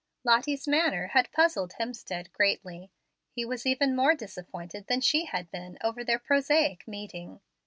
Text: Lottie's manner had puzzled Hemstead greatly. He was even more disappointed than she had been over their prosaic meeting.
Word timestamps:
Lottie's 0.23 0.67
manner 0.67 1.09
had 1.09 1.31
puzzled 1.31 1.73
Hemstead 1.73 2.31
greatly. 2.33 2.89
He 3.29 3.45
was 3.45 3.67
even 3.67 3.95
more 3.95 4.15
disappointed 4.15 4.87
than 4.87 4.99
she 5.01 5.25
had 5.25 5.51
been 5.51 5.77
over 5.83 6.03
their 6.03 6.17
prosaic 6.17 6.87
meeting. 6.87 7.39